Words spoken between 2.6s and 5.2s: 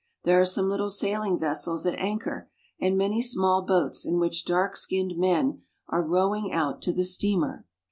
and many small boats in which dark skinned